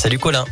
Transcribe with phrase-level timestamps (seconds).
[0.00, 0.46] Salut Colin.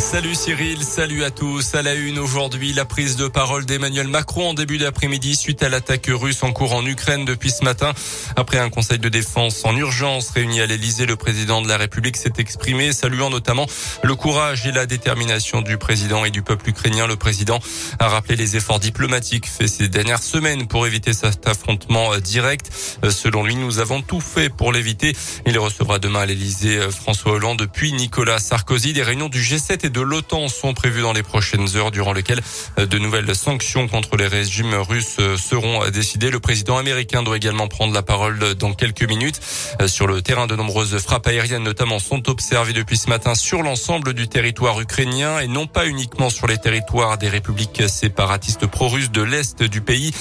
[0.00, 1.74] Salut Cyril, salut à tous.
[1.74, 5.68] À la une aujourd'hui, la prise de parole d'Emmanuel Macron en début d'après-midi suite à
[5.68, 7.92] l'attaque russe en cours en Ukraine depuis ce matin.
[8.34, 12.16] Après un conseil de défense en urgence réuni à l'Elysée, le président de la République
[12.16, 13.66] s'est exprimé, saluant notamment
[14.02, 17.06] le courage et la détermination du président et du peuple ukrainien.
[17.06, 17.60] Le président
[17.98, 22.70] a rappelé les efforts diplomatiques faits ces dernières semaines pour éviter cet affrontement direct.
[23.10, 25.14] Selon lui, nous avons tout fait pour l'éviter.
[25.46, 28.94] Il recevra demain à l'Elysée François Hollande puis Nicolas Sarkozy.
[28.94, 32.40] Des réunions du G7 et de l'OTAN sont prévues dans les prochaines heures, durant lesquelles
[32.78, 36.30] euh, de nouvelles sanctions contre les régimes russes euh, seront décidées.
[36.30, 39.40] Le président américain doit également prendre la parole dans quelques minutes.
[39.80, 43.62] Euh, sur le terrain, de nombreuses frappes aériennes notamment sont observées depuis ce matin sur
[43.62, 49.10] l'ensemble du territoire ukrainien et non pas uniquement sur les territoires des républiques séparatistes pro-russes
[49.10, 50.12] de l'Est du pays.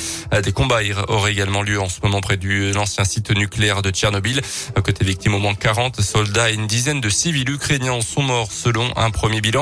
[0.44, 4.42] Des combats auraient également lieu en ce moment près de l'ancien site nucléaire de Tchernobyl.
[4.84, 8.92] Côté victimes, au moins 40 soldats et une dizaine de civils ukrainiens sont morts selon
[8.96, 9.59] un premier bilan.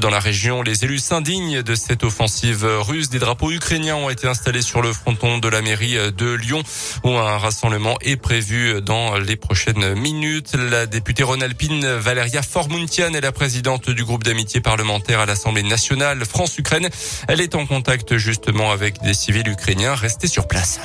[0.00, 3.10] Dans la région, les élus s'indignent de cette offensive russe.
[3.10, 6.62] Des drapeaux ukrainiens ont été installés sur le fronton de la mairie de Lyon
[7.04, 10.54] où un rassemblement est prévu dans les prochaines minutes.
[10.54, 16.24] La députée Ronalpine Valeria Formuntian est la présidente du groupe d'amitié parlementaire à l'Assemblée nationale
[16.24, 16.88] France-Ukraine.
[17.28, 20.80] Elle est en contact justement avec des civils ukrainiens restés sur place.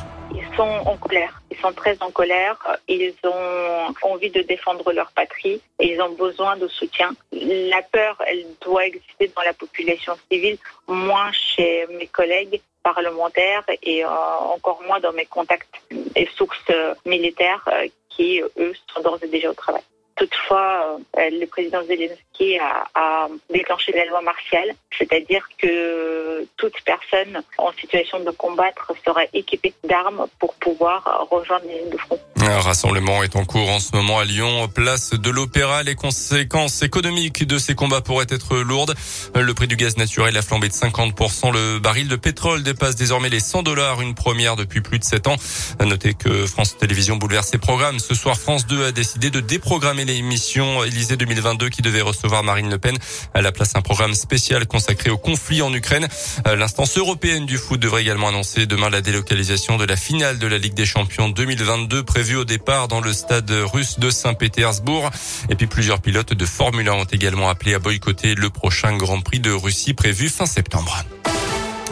[0.56, 5.61] Ils sont en colère sont très en colère, ils ont envie de défendre leur patrie
[5.80, 7.11] et ils ont besoin de soutien.
[7.31, 14.06] La peur, elle doit exister dans la population civile, moins chez mes collègues parlementaires et
[14.06, 14.09] euh,
[14.56, 15.81] encore moins dans mes contacts
[16.16, 16.72] et sources
[17.06, 19.81] militaires euh, qui, eux, sont d'ores et déjà au travail.
[20.16, 27.71] Toutefois, euh, le président Zelensky a, déclenché la loi martiale, c'est-à-dire que toute personne en
[27.73, 32.19] situation de combattre sera équipée d'armes pour pouvoir rejoindre les lignes de front.
[32.48, 35.82] Un rassemblement est en cours en ce moment à Lyon, place de l'Opéra.
[35.82, 38.94] Les conséquences économiques de ces combats pourraient être lourdes.
[39.34, 41.52] Le prix du gaz naturel a flambé de 50%.
[41.52, 45.28] Le baril de pétrole dépasse désormais les 100 dollars, une première depuis plus de 7
[45.28, 45.38] ans.
[45.84, 47.98] Notez que France Télévisions bouleverse ses programmes.
[47.98, 52.70] Ce soir, France 2 a décidé de déprogrammer l'émission Élysée 2022 qui devait recevoir Marine
[52.70, 52.95] Le Pen.
[53.34, 56.08] À la place, un programme spécial consacré au conflit en Ukraine.
[56.45, 60.60] L'instance européenne du foot devrait également annoncer demain la délocalisation de la finale de la
[60.60, 65.10] Ligue des Champions 2022 prévue au départ dans le stade russe de Saint-Pétersbourg.
[65.50, 69.22] Et puis plusieurs pilotes de Formule 1 ont également appelé à boycotter le prochain Grand
[69.22, 71.06] Prix de Russie prévu fin septembre.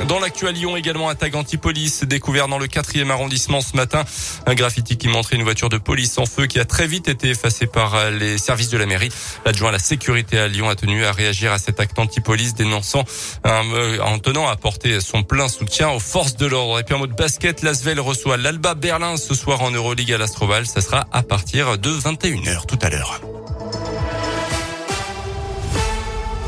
[0.08, 4.04] Dans l'actu à Lyon, également tag anti-police découvert dans le quatrième arrondissement ce matin.
[4.46, 7.30] Un graffiti qui montrait une voiture de police en feu qui a très vite été
[7.30, 9.10] effacée par euh, les services de la mairie.
[9.46, 13.06] L'adjoint à la sécurité à Lyon a tenu à réagir à cet acte anti-police dénonçant
[13.46, 16.80] euh, en tenant à porter son plein soutien aux forces de l'ordre.
[16.80, 20.66] Et puis en mode basket, Lasvel reçoit l'Alba Berlin ce soir en Euroleague à l'Astroval.
[20.66, 23.22] Ça sera à partir de 21h tout à l'heure.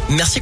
[0.10, 0.40] Merci